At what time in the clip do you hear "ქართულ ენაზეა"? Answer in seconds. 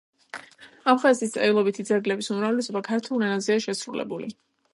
2.89-3.63